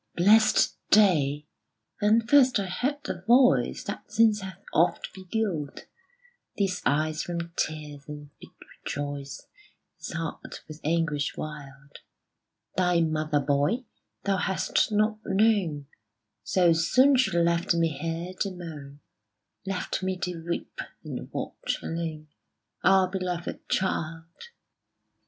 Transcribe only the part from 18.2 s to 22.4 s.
to moan Left me to weep and watch, alone,